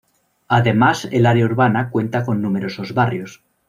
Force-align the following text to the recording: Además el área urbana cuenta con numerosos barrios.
Además 0.47 1.07
el 1.11 1.27
área 1.27 1.45
urbana 1.45 1.91
cuenta 1.91 2.25
con 2.25 2.41
numerosos 2.41 2.95
barrios. 2.95 3.43